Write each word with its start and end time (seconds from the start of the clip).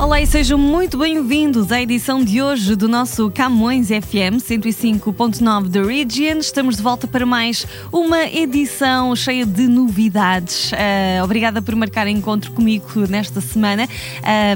Olá 0.00 0.18
e 0.18 0.26
sejam 0.26 0.56
muito 0.56 0.96
bem-vindos 0.96 1.70
à 1.70 1.82
edição 1.82 2.24
de 2.24 2.40
hoje 2.40 2.74
do 2.74 2.88
nosso 2.88 3.30
Camões 3.30 3.88
FM 3.88 4.40
105.9 4.40 5.68
da 5.68 5.82
Region. 5.82 6.38
Estamos 6.38 6.78
de 6.78 6.82
volta 6.82 7.06
para 7.06 7.26
mais 7.26 7.66
uma 7.92 8.24
edição 8.24 9.14
cheia 9.14 9.44
de 9.44 9.68
novidades. 9.68 10.72
Uh, 10.72 11.22
obrigada 11.22 11.60
por 11.60 11.76
marcar 11.76 12.06
encontro 12.06 12.50
comigo 12.52 12.86
nesta 13.10 13.42
semana. 13.42 13.86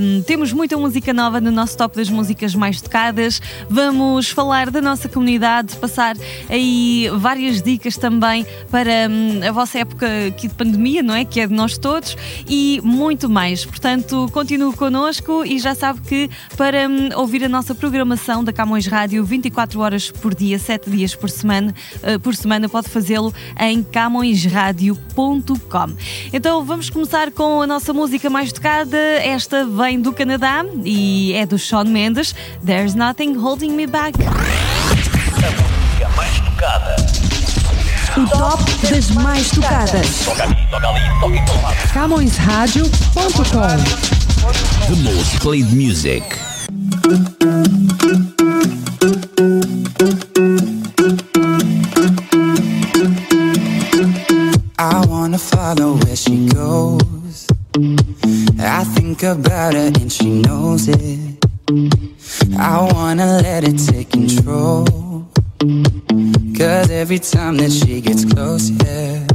Um, 0.00 0.22
temos 0.22 0.50
muita 0.50 0.78
música 0.78 1.12
nova 1.12 1.42
no 1.42 1.50
nosso 1.50 1.76
top 1.76 1.94
das 1.94 2.08
músicas 2.08 2.54
mais 2.54 2.80
tocadas. 2.80 3.38
Vamos 3.68 4.30
falar 4.30 4.70
da 4.70 4.80
nossa 4.80 5.10
comunidade, 5.10 5.76
passar 5.76 6.16
aí 6.48 7.10
várias 7.18 7.60
dicas 7.60 7.98
também 7.98 8.46
para 8.70 9.10
um, 9.10 9.46
a 9.46 9.52
vossa 9.52 9.78
época 9.78 10.06
aqui 10.28 10.48
de 10.48 10.54
pandemia, 10.54 11.02
não 11.02 11.14
é? 11.14 11.26
Que 11.26 11.40
é 11.40 11.46
de 11.46 11.52
nós 11.52 11.76
todos 11.76 12.16
e 12.48 12.80
muito 12.82 13.28
mais. 13.28 13.66
Portanto, 13.66 14.26
continue 14.32 14.74
connosco 14.74 15.33
e 15.42 15.58
já 15.58 15.74
sabe 15.74 16.00
que 16.02 16.30
para 16.56 16.88
hum, 16.88 17.08
ouvir 17.16 17.44
a 17.44 17.48
nossa 17.48 17.74
programação 17.74 18.44
da 18.44 18.52
Camões 18.52 18.86
Rádio 18.86 19.24
24 19.24 19.80
horas 19.80 20.10
por 20.10 20.34
dia, 20.34 20.58
7 20.58 20.90
dias 20.90 21.14
por 21.14 21.30
semana, 21.30 21.74
uh, 22.02 22.20
por 22.20 22.36
semana 22.36 22.68
pode 22.68 22.88
fazê-lo 22.88 23.32
em 23.58 23.82
camõesradio.com. 23.82 25.94
Então 26.32 26.64
vamos 26.64 26.90
começar 26.90 27.30
com 27.30 27.62
a 27.62 27.66
nossa 27.66 27.92
música 27.92 28.28
mais 28.28 28.52
tocada. 28.52 28.96
Esta 28.96 29.64
vem 29.64 30.00
do 30.00 30.12
Canadá 30.12 30.64
e 30.84 31.32
é 31.32 31.46
do 31.46 31.58
Shawn 31.58 31.86
Mendes. 31.86 32.34
There's 32.64 32.94
Nothing 32.94 33.34
Holding 33.34 33.72
Me 33.72 33.86
Back. 33.86 34.18
A 34.22 34.30
música 34.30 36.08
mais 36.16 36.40
tocada. 36.40 36.96
O 38.16 38.26
top 38.28 38.64
das 38.88 39.10
mais 39.10 39.50
tocadas. 39.50 40.24
Toca 40.24 40.44
ali, 40.44 40.56
toca 40.70 40.88
ali, 40.88 41.00
toca 41.20 41.36
em 41.36 41.44
todo 41.44 41.62
lado. 41.62 41.76
CamõesRádio.com 41.92 44.13
The 44.44 45.00
most 45.02 45.40
played 45.40 45.72
music. 45.72 46.22
I 54.78 55.06
wanna 55.06 55.38
follow 55.38 55.94
where 55.96 56.16
she 56.16 56.46
goes. 56.48 57.48
I 58.60 58.84
think 58.84 59.22
about 59.22 59.72
her 59.72 59.90
and 60.00 60.12
she 60.12 60.42
knows 60.42 60.88
it. 60.88 61.42
I 62.58 62.86
wanna 62.92 63.40
let 63.40 63.64
it 63.64 63.78
take 63.78 64.10
control. 64.10 64.84
Cause 66.58 66.90
every 66.90 67.18
time 67.18 67.56
that 67.56 67.72
she 67.72 68.02
gets 68.02 68.26
close, 68.26 68.68
yeah, 68.70 69.26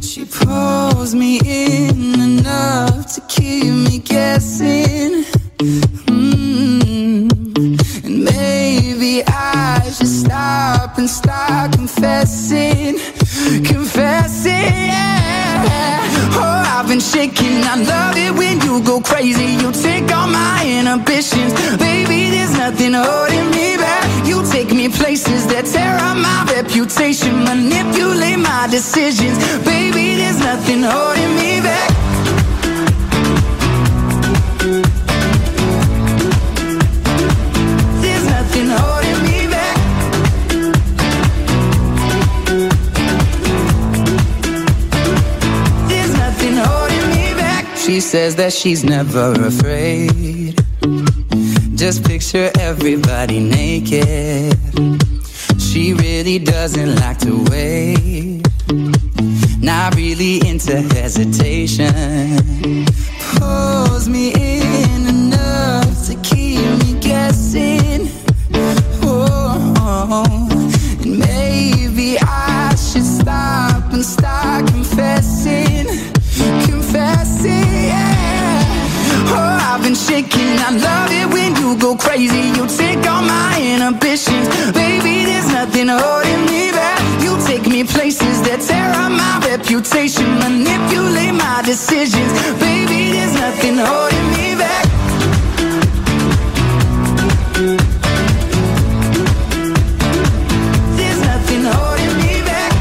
she 0.00 0.24
pulls 0.24 1.14
me 1.14 1.40
in 1.44 2.20
enough 2.20 3.14
to 3.14 3.20
keep 3.28 3.66
me 3.66 3.98
guessing. 3.98 5.24
Mm. 6.08 7.28
And 8.04 8.24
maybe 8.24 9.22
I 9.26 9.82
should 9.92 10.06
stop 10.06 10.96
and 10.96 11.08
start 11.08 11.72
confessing, 11.72 12.98
confessing. 13.64 14.52
Yeah. 14.52 16.00
Oh, 16.32 16.64
I've 16.66 16.88
been 16.88 17.00
shaking. 17.00 17.62
I 17.64 17.76
love 17.76 18.16
it 18.16 18.32
when 18.38 18.62
you 18.62 18.82
go 18.82 19.02
crazy. 19.02 19.56
You 19.62 19.70
take 19.72 20.10
all 20.14 20.28
my 20.28 20.64
inhibitions, 20.64 21.52
baby. 21.76 22.30
There's 22.30 22.56
nothing 22.56 22.94
holding 22.94 23.50
me 23.50 23.76
back. 23.76 24.26
You 24.26 24.42
take 24.50 24.72
me 24.72 24.88
places 24.88 25.46
that 25.48 25.66
tear 25.66 25.96
up 25.96 26.16
my 26.16 26.38
reputation, 26.88 27.44
manipulate 27.44 28.38
my 28.38 28.66
decisions, 28.70 29.38
baby. 29.64 30.16
There's 30.16 30.38
nothing 30.40 30.82
holding 30.82 31.34
me 31.36 31.60
back. 31.60 31.90
There's 38.00 38.24
nothing 38.24 38.68
holding 38.68 39.22
me 39.22 39.46
back. 39.48 39.76
There's 45.88 46.14
nothing 46.16 46.56
holding 46.56 47.10
me 47.10 47.34
back. 47.34 47.76
She 47.76 48.00
says 48.00 48.36
that 48.36 48.52
she's 48.52 48.82
never 48.82 49.32
afraid. 49.44 50.56
Just 51.74 52.04
picture 52.04 52.50
everybody 52.58 53.40
naked. 53.40 54.67
She 55.78 55.94
really 55.94 56.40
doesn't 56.40 56.96
like 56.96 57.18
to 57.18 57.40
wait. 57.52 58.42
Not 59.62 59.94
really 59.94 60.44
into 60.44 60.80
hesitation. 60.92 61.86
Decisions, 91.88 92.32
baby. 92.60 93.12
There's 93.12 93.34
nothing 93.34 93.76
holding 93.78 94.30
me 94.30 94.54
back. 94.56 94.84
There's 100.96 101.20
nothing 101.20 101.62
holding 101.64 102.14
me 102.20 102.42
back. 102.44 102.72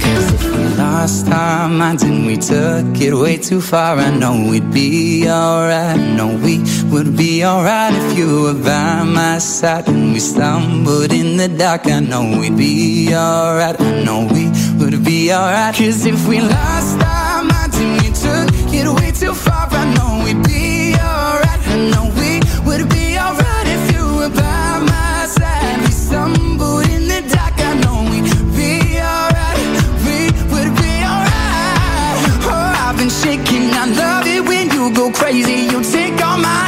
Cause 0.00 0.32
if 0.32 0.44
we 0.56 0.64
lost 0.76 1.28
our 1.28 1.68
minds 1.68 2.02
and 2.02 2.26
we 2.26 2.36
took 2.36 3.00
it 3.00 3.14
way 3.14 3.36
too 3.36 3.60
far, 3.60 3.98
I 3.98 4.10
know 4.16 4.48
we'd 4.50 4.70
be 4.72 5.28
alright. 5.28 5.98
Know 6.16 6.36
we 6.42 6.64
would 6.90 7.16
be 7.16 7.44
alright 7.44 7.92
if 7.94 8.18
you 8.18 8.42
were 8.42 8.54
by 8.54 9.02
my 9.04 9.38
side. 9.38 9.88
And 9.88 10.12
we 10.12 10.20
stumbled 10.20 11.12
in 11.12 11.36
the 11.36 11.48
dark, 11.48 11.86
I 11.86 12.00
know 12.00 12.38
we'd 12.38 12.56
be 12.56 13.14
alright. 13.14 13.80
I 13.80 14.02
know 14.04 14.28
we 14.32 14.50
would 14.78 15.04
be 15.04 15.32
alright. 15.32 15.74
Cause 15.74 16.06
if 16.06 16.26
we 16.26 16.40
lost 16.40 17.00
our 17.02 17.44
minds 17.44 17.76
and 17.78 17.92
we 18.00 18.08
took 18.12 18.74
it 18.74 18.88
way 19.00 19.10
too 19.12 19.34
far, 19.34 19.68
I 19.70 19.84
know 19.94 20.24
we'd 20.24 20.42
be 20.44 20.94
alright. 20.94 21.60
I 21.68 21.76
know 21.90 22.04
we 22.20 22.40
would 22.66 22.88
be 22.90 23.18
alright 23.18 23.66
if 23.66 23.92
you 23.92 24.04
were 24.18 24.30
by 24.30 24.78
my 24.80 25.26
side. 25.26 25.80
We 25.84 25.90
stumbled 25.90 26.88
in 26.88 27.08
the 27.08 27.20
dark, 27.34 27.54
I 27.58 27.74
know 27.82 28.08
we'd 28.10 28.28
be 28.56 28.98
alright. 29.00 29.58
We 30.06 30.32
would 30.52 30.72
be 30.80 30.92
alright. 31.12 32.16
Oh, 32.48 32.84
I've 32.86 32.96
been 32.96 33.10
shaking. 33.10 33.70
I 33.72 33.84
love 33.86 34.26
it 34.26 34.42
when 34.46 34.70
you 34.70 34.92
go 34.94 35.10
crazy. 35.12 35.68
You 35.72 35.82
take 35.82 36.20
all 36.24 36.38
my 36.38 36.67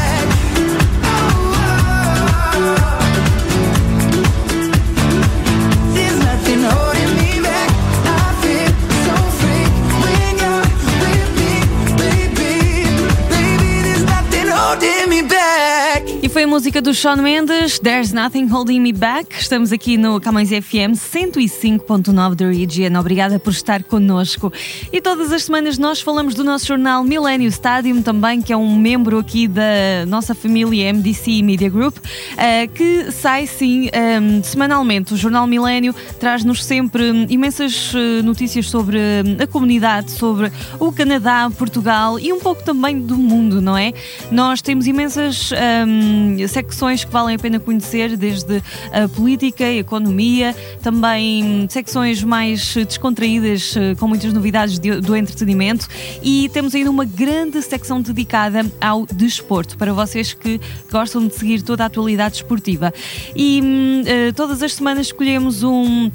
Foi 16.41 16.45
a 16.45 16.47
música 16.47 16.81
do 16.81 16.91
Shawn 16.91 17.17
Mendes, 17.17 17.77
There's 17.77 18.11
Nothing 18.13 18.47
Holding 18.47 18.79
Me 18.79 18.91
Back. 18.91 19.35
Estamos 19.39 19.71
aqui 19.71 19.95
no 19.95 20.19
Camões 20.19 20.49
FM 20.49 20.95
105.9 20.95 22.33
da 22.33 22.47
Region. 22.47 22.99
Obrigada 22.99 23.37
por 23.37 23.51
estar 23.51 23.83
connosco. 23.83 24.51
E 24.91 24.99
todas 24.99 25.31
as 25.31 25.43
semanas 25.43 25.77
nós 25.77 26.01
falamos 26.01 26.33
do 26.33 26.43
nosso 26.43 26.65
jornal 26.65 27.03
Millennium 27.03 27.49
Stadium, 27.49 28.01
também, 28.01 28.41
que 28.41 28.51
é 28.51 28.57
um 28.57 28.75
membro 28.75 29.19
aqui 29.19 29.47
da 29.47 30.03
nossa 30.07 30.33
família 30.33 30.91
MDC 30.91 31.43
Media 31.43 31.69
Group, 31.69 31.97
uh, 31.97 32.71
que 32.73 33.11
sai 33.11 33.45
sim 33.45 33.89
ehm, 33.93 34.41
semanalmente. 34.41 35.13
O 35.13 35.17
jornal 35.17 35.45
Millennium 35.45 35.93
traz-nos 36.19 36.63
sempre 36.65 37.27
imensas 37.29 37.93
eh, 37.93 38.23
notícias 38.23 38.67
sobre 38.67 38.97
a 39.39 39.45
comunidade, 39.45 40.09
sobre 40.09 40.51
o 40.79 40.91
Canadá, 40.91 41.51
Portugal 41.55 42.17
e 42.17 42.33
um 42.33 42.39
pouco 42.39 42.63
também 42.63 42.99
do 42.99 43.17
mundo, 43.17 43.61
não 43.61 43.77
é? 43.77 43.93
Nós 44.31 44.59
temos 44.59 44.87
imensas. 44.87 45.51
Ehm, 45.51 46.30
secções 46.47 47.03
que 47.03 47.11
valem 47.11 47.35
a 47.35 47.39
pena 47.39 47.59
conhecer, 47.59 48.15
desde 48.17 48.61
a 48.91 49.07
política, 49.07 49.65
a 49.65 49.73
economia, 49.73 50.55
também 50.81 51.67
secções 51.69 52.23
mais 52.23 52.73
descontraídas, 52.75 53.75
eh, 53.75 53.95
com 53.95 54.07
muitas 54.07 54.33
novidades 54.33 54.79
do 54.79 55.15
entretenimento 55.15 55.87
e 56.21 56.49
temos 56.49 56.75
ainda 56.75 56.89
uma 56.89 57.05
grande 57.05 57.61
secção 57.61 58.01
dedicada 58.01 58.65
ao 58.79 59.05
desporto, 59.05 59.77
para 59.77 59.93
vocês 59.93 60.33
que 60.33 60.59
gostam 60.91 61.27
de 61.27 61.35
seguir 61.35 61.61
toda 61.61 61.83
a 61.83 61.87
atualidade 61.87 62.35
esportiva. 62.35 62.93
E 63.35 63.61
uh, 63.61 64.33
todas 64.33 64.61
as 64.61 64.73
semanas 64.73 65.07
escolhemos 65.07 65.63
um 65.63 66.11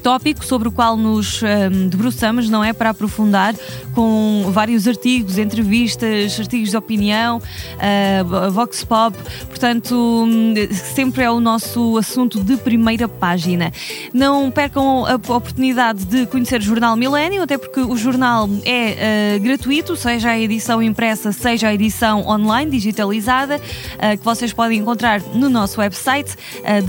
tópico 0.00 0.44
sobre 0.44 0.68
o 0.68 0.72
qual 0.72 0.96
nos 0.96 1.40
um, 1.42 1.88
debruçamos, 1.88 2.48
não 2.48 2.62
é? 2.62 2.72
Para 2.72 2.90
aprofundar 2.90 3.54
com 3.94 4.44
vários 4.50 4.86
artigos, 4.86 5.38
entrevistas, 5.38 6.38
artigos 6.38 6.70
de 6.70 6.76
opinião, 6.76 7.38
uh, 7.38 8.50
Vox 8.50 8.84
Pop, 8.84 9.16
portanto, 9.48 9.94
um, 9.94 10.54
sempre 10.72 11.22
é 11.22 11.30
o 11.30 11.40
nosso 11.40 11.96
assunto 11.96 12.42
de 12.42 12.56
primeira 12.56 13.08
página. 13.08 13.72
Não 14.12 14.50
percam 14.50 15.06
a 15.06 15.14
oportunidade 15.14 16.04
de 16.04 16.26
conhecer 16.26 16.60
o 16.60 16.64
Jornal 16.64 16.96
Milênio, 16.96 17.42
até 17.42 17.56
porque 17.56 17.80
o 17.80 17.96
jornal 17.96 18.48
é 18.64 19.36
uh, 19.36 19.40
gratuito, 19.42 19.96
seja 19.96 20.30
a 20.30 20.38
edição 20.38 20.82
impressa, 20.82 21.32
seja 21.32 21.68
a 21.68 21.74
edição 21.74 22.26
online, 22.26 22.70
digitalizada, 22.70 23.56
uh, 23.56 24.18
que 24.18 24.24
vocês 24.24 24.52
podem 24.52 24.78
encontrar 24.78 25.20
no 25.34 25.48
nosso 25.48 25.80
website 25.80 26.34
uh, 26.34 26.84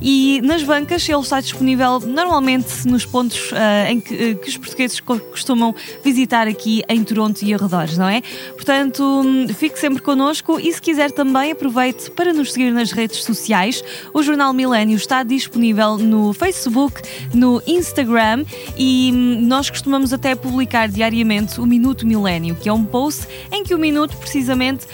e 0.00 0.40
nas 0.42 0.62
bancas 0.62 1.08
ele 1.08 1.20
está 1.20 1.40
disponível 1.40 2.00
normalmente 2.00 2.86
nos 2.86 3.04
pontos 3.04 3.52
uh, 3.52 3.56
em 3.88 4.00
que, 4.00 4.14
uh, 4.14 4.36
que, 4.36 4.48
os 4.48 4.56
portugueses 4.56 5.00
costumam 5.00 5.74
visitar 6.04 6.46
aqui 6.46 6.82
em 6.88 7.02
Toronto 7.04 7.42
e 7.42 7.54
arredores, 7.54 7.96
não 7.96 8.08
é? 8.08 8.22
Portanto, 8.52 9.02
hum, 9.02 9.48
fique 9.48 9.78
sempre 9.78 10.02
connosco 10.02 10.58
e 10.60 10.72
se 10.72 10.80
quiser 10.80 11.10
também 11.10 11.52
aproveite 11.52 12.10
para 12.10 12.32
nos 12.32 12.52
seguir 12.52 12.70
nas 12.70 12.92
redes 12.92 13.24
sociais. 13.24 13.82
O 14.12 14.22
Jornal 14.22 14.52
Milênio 14.52 14.96
está 14.96 15.22
disponível 15.22 15.98
no 15.98 16.32
Facebook, 16.32 17.00
no 17.34 17.62
Instagram 17.66 18.44
e 18.76 19.10
hum, 19.14 19.40
nós 19.42 19.70
costumamos 19.70 20.12
até 20.12 20.34
publicar 20.34 20.88
diariamente 20.88 21.60
o 21.60 21.66
Minuto 21.66 22.06
Milênio, 22.06 22.54
que 22.54 22.68
é 22.68 22.72
um 22.72 22.84
post 22.84 23.26
em 23.52 23.64
que 23.64 23.74
o 23.74 23.78
minuto 23.78 24.16
precisamente 24.16 24.86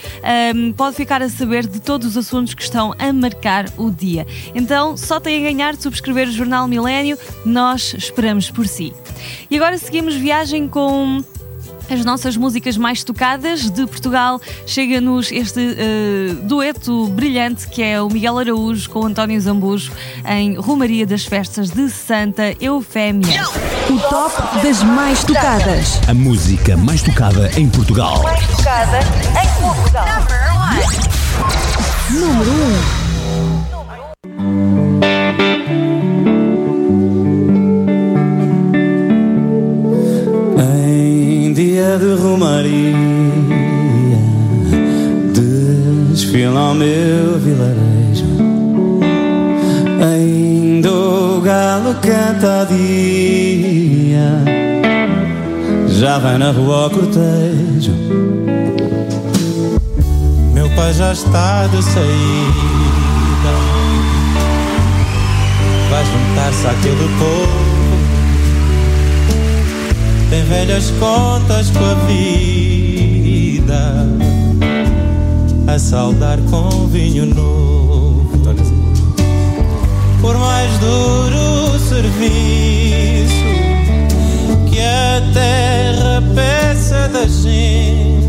um, 0.55 0.73
pode 0.73 0.95
ficar 0.95 1.21
a 1.21 1.29
saber 1.29 1.67
de 1.67 1.79
todos 1.79 2.07
os 2.07 2.17
assuntos 2.17 2.53
que 2.53 2.61
estão 2.61 2.93
a 2.97 3.11
marcar 3.11 3.65
o 3.77 3.89
dia. 3.89 4.25
Então, 4.53 4.86
só 4.95 5.19
tem 5.19 5.39
a 5.39 5.49
ganhar 5.49 5.75
de 5.75 5.83
subscrever 5.83 6.27
o 6.27 6.31
Jornal 6.31 6.67
Milênio. 6.67 7.17
Nós 7.43 7.93
esperamos 7.97 8.49
por 8.51 8.67
si. 8.67 8.93
E 9.49 9.57
agora 9.57 9.77
seguimos 9.77 10.15
viagem 10.15 10.67
com 10.67 11.23
as 11.89 12.03
nossas 12.03 12.35
músicas 12.35 12.77
mais 12.77 13.03
tocadas 13.03 13.69
de 13.69 13.85
Portugal. 13.87 14.41
Chega-nos 14.65 15.31
este 15.31 15.59
uh, 15.59 16.35
dueto 16.43 17.07
brilhante 17.07 17.67
que 17.67 17.81
é 17.81 18.01
o 18.01 18.09
Miguel 18.09 18.37
Araújo 18.37 18.89
com 18.89 19.05
António 19.05 19.39
Zambujo 19.39 19.91
em 20.25 20.55
Romaria 20.55 21.05
das 21.05 21.25
Festas 21.25 21.69
de 21.69 21.89
Santa 21.89 22.53
Eufémia. 22.59 23.43
O 23.89 23.99
top 23.99 24.63
das 24.63 24.83
mais 24.83 25.23
tocadas. 25.23 26.01
A 26.07 26.13
música 26.13 26.75
mais 26.75 27.01
tocada 27.01 27.49
em 27.57 27.69
Portugal. 27.69 28.21
Mais 28.23 28.45
tocada 28.47 28.99
em 28.99 29.61
Portugal. 29.61 30.05
Número 32.11 32.51
1. 32.51 32.53
Um. 32.53 32.96
Desfila 46.37 46.73
meu 46.75 47.39
vilarejo. 47.39 48.25
Ainda 49.99 50.91
o 50.91 51.41
galo 51.41 51.95
canta 51.95 52.61
a 52.61 52.65
dia, 52.65 54.43
já 55.87 56.19
vai 56.19 56.37
na 56.37 56.51
rua 56.51 56.83
ao 56.83 56.91
cortejo. 56.91 57.91
Meu 60.53 60.69
pai 60.75 60.93
já 60.93 61.11
está 61.11 61.65
de 61.67 61.83
saída 61.83 62.07
vai 65.89 66.03
juntar-se 66.05 66.67
àquele 66.67 67.09
povo. 67.17 67.67
Tem 70.29 70.43
velhas 70.43 70.91
contas 70.99 71.71
com 71.71 71.83
a 71.83 71.95
vida 72.05 74.26
a 75.67 75.77
saldar 75.77 76.39
com 76.49 76.87
vinho 76.87 77.25
novo. 77.25 78.25
Por 80.21 80.37
mais 80.37 80.71
duro 80.79 81.77
serviço 81.79 83.33
que 84.69 84.79
a 84.79 85.21
terra 85.33 86.23
peça 86.33 87.07
da 87.09 87.25
gente, 87.27 88.27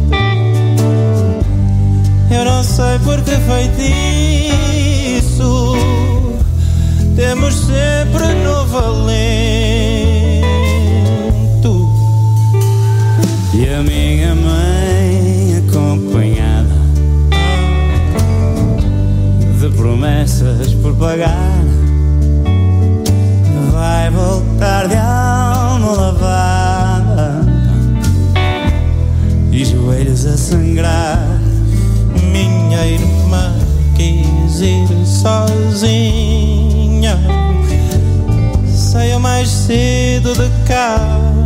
eu 2.31 2.45
não 2.45 2.63
sei 2.63 2.99
por 3.05 3.23
que 3.23 3.37
feitiço 3.37 4.59
temos 7.17 7.55
sempre 7.55 8.35
novo 8.45 8.79
alento. 8.79 9.68
Promessas 19.89 20.75
por 20.75 20.95
pagar. 20.97 21.65
Vai 23.73 24.11
voltar 24.11 24.87
de 24.87 24.97
alma 24.97 25.93
lavada. 25.93 27.41
E 29.51 29.65
joelhos 29.65 30.27
a 30.27 30.37
sangrar. 30.37 31.27
Minha 32.31 32.87
irmã 32.87 33.55
quis 33.97 34.61
ir 34.61 34.87
sozinha. 35.07 35.59
Saia 38.67 39.19
mais 39.19 39.49
cedo 39.49 40.35
de 40.35 40.51
casa, 40.67 41.38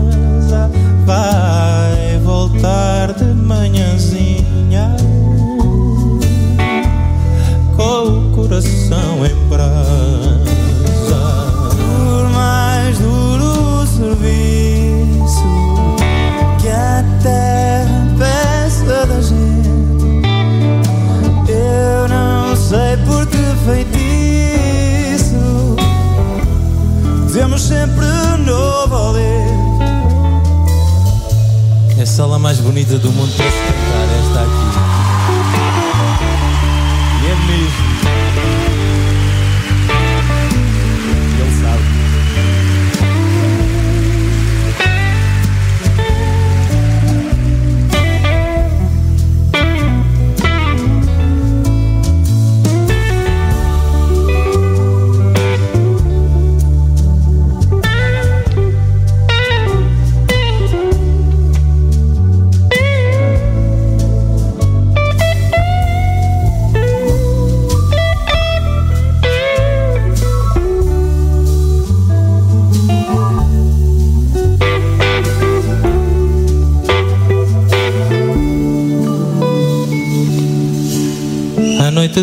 bonita 32.83 32.99
do 32.99 33.13
mundo 33.13 33.33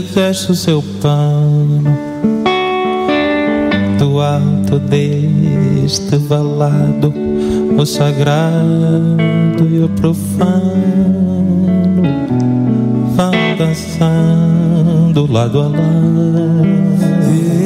te 0.02 0.52
o 0.52 0.56
seu 0.56 0.82
pano 1.02 1.98
do 3.98 4.22
alto 4.22 4.80
deste 4.80 6.16
valado, 6.18 7.14
o 7.78 7.86
sagrado 7.86 9.68
e 9.70 9.84
o 9.84 9.90
profano 9.90 10.74
vão 13.16 13.32
dançando 13.58 15.32
lado 15.32 15.60
a 15.60 15.68
lado. 15.68 15.80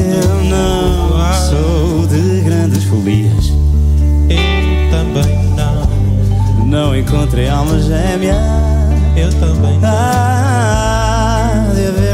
Eu 0.10 0.44
não 0.50 1.34
sou 1.50 2.08
de 2.08 2.42
grandes 2.42 2.84
fobias. 2.86 3.54
Eu 4.30 4.90
também 4.90 5.38
não, 5.56 6.66
Não 6.66 6.98
encontrei 6.98 7.48
alma 7.50 7.80
gêmea. 7.80 8.36
eu 9.16 9.30
também 9.34 9.80
não. 9.80 11.74
De 11.76 11.88
haver 11.88 12.13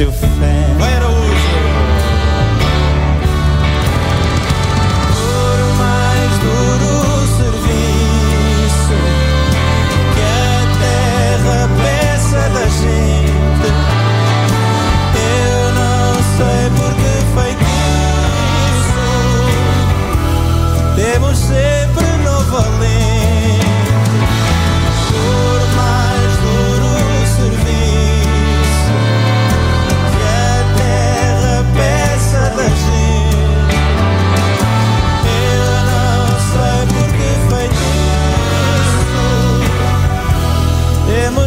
de 0.00 0.10
Santo 0.12 1.19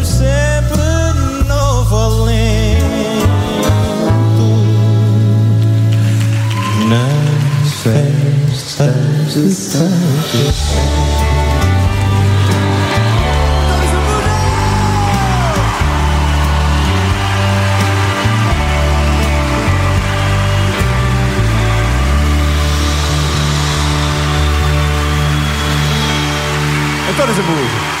sempre 0.04 0.82
novo 1.46 1.96
alento 1.96 2.84
Nas 6.88 7.72
festas 7.82 9.34
de 9.34 9.50
Santo 9.52 10.84
António 27.08 27.34
Zambujo. 27.34 27.93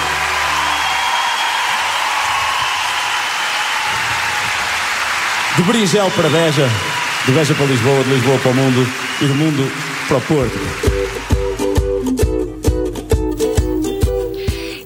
De 5.56 5.62
Berinjel 5.62 6.10
para 6.16 6.28
Beja, 6.28 6.68
de 7.26 7.32
Beja 7.32 7.54
para 7.54 7.66
Lisboa, 7.66 8.02
de 8.02 8.10
Lisboa 8.10 8.38
para 8.38 8.50
o 8.50 8.54
mundo 8.54 8.86
e 9.20 9.24
do 9.24 9.34
mundo 9.36 9.70
para 10.08 10.16
o 10.16 10.20
Porto. 10.22 10.58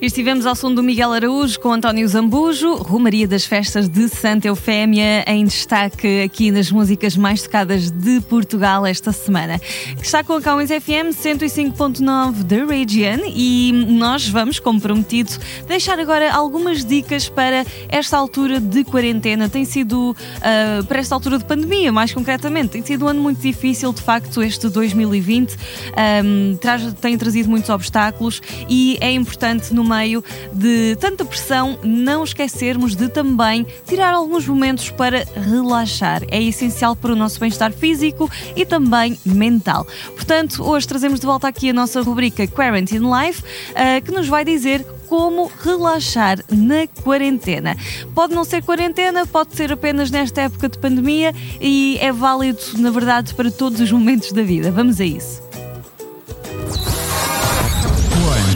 Estivemos 0.08 0.46
ao 0.46 0.54
som 0.56 0.72
do 0.74 0.82
Miguel 0.82 1.12
Araújo 1.12 1.60
com 1.60 1.70
António 1.70 2.08
Zambujo, 2.08 2.76
Romaria 2.76 3.28
das 3.28 3.44
Festas 3.44 3.88
de 3.88 4.08
Santa 4.08 4.48
Eufémia, 4.48 5.22
em 5.26 5.44
destaque 5.44 6.22
aqui 6.22 6.50
nas 6.50 6.70
músicas 6.70 7.14
mais 7.14 7.42
tocadas 7.42 7.90
de 7.90 8.18
Portugal 8.22 8.86
esta 8.86 9.12
semana. 9.12 9.60
Está 10.00 10.24
com 10.24 10.32
a 10.32 10.42
Cowens 10.42 10.70
FM 10.70 11.12
105.9 11.12 12.42
da 12.42 12.64
Region 12.64 13.20
e 13.28 13.70
nós 13.98 14.26
vamos, 14.26 14.58
como 14.58 14.80
prometido, 14.80 15.30
deixar 15.66 16.00
agora 16.00 16.32
algumas 16.32 16.84
dicas 16.86 17.28
para 17.28 17.66
esta 17.90 18.16
altura 18.16 18.60
de 18.60 18.84
quarentena. 18.84 19.48
Tem 19.48 19.66
sido, 19.66 20.16
ah, 20.40 20.82
para 20.88 21.00
esta 21.00 21.14
altura 21.14 21.38
de 21.38 21.44
pandemia, 21.44 21.92
mais 21.92 22.12
concretamente, 22.14 22.70
tem 22.70 22.82
sido 22.82 23.04
um 23.04 23.08
ano 23.08 23.20
muito 23.22 23.40
difícil, 23.42 23.92
de 23.92 24.00
facto, 24.00 24.42
este 24.42 24.70
2020. 24.70 25.54
Ahm, 25.94 26.56
traz- 26.56 26.94
tem 26.94 27.16
trazido 27.18 27.50
muitos 27.50 27.68
obstáculos 27.68 28.40
e 28.70 28.96
é 29.02 29.12
importante, 29.12 29.74
no 29.74 29.84
meio 29.98 30.22
de 30.52 30.96
tanta 31.00 31.24
pressão, 31.24 31.78
não 31.82 32.22
esquecermos 32.22 32.94
de 32.94 33.08
também 33.08 33.66
tirar 33.86 34.14
alguns 34.14 34.46
momentos 34.46 34.90
para 34.90 35.24
relaxar. 35.34 36.22
É 36.28 36.40
essencial 36.40 36.94
para 36.94 37.12
o 37.12 37.16
nosso 37.16 37.40
bem-estar 37.40 37.72
físico 37.72 38.30
e 38.54 38.64
também 38.64 39.18
mental. 39.24 39.86
Portanto, 40.14 40.62
hoje 40.62 40.86
trazemos 40.86 41.18
de 41.18 41.26
volta 41.26 41.48
aqui 41.48 41.70
a 41.70 41.72
nossa 41.72 42.00
rubrica 42.00 42.46
Quarantine 42.46 43.06
Life, 43.06 43.42
ah, 43.74 44.00
que 44.00 44.12
nos 44.12 44.28
vai 44.28 44.44
dizer 44.44 44.84
como 45.08 45.50
relaxar 45.64 46.38
na 46.50 46.86
quarentena. 47.02 47.76
Pode 48.14 48.34
não 48.34 48.44
ser 48.44 48.62
quarentena, 48.62 49.26
pode 49.26 49.56
ser 49.56 49.72
apenas 49.72 50.10
nesta 50.10 50.42
época 50.42 50.68
de 50.68 50.78
pandemia 50.78 51.34
e 51.60 51.98
é 52.00 52.12
válido, 52.12 52.60
na 52.76 52.90
verdade, 52.90 53.34
para 53.34 53.50
todos 53.50 53.80
os 53.80 53.90
momentos 53.90 54.32
da 54.32 54.42
vida. 54.42 54.70
Vamos 54.70 55.00
a 55.00 55.04
isso. 55.04 55.42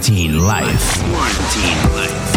Quarantine 0.03 0.37
Life. 0.37 2.32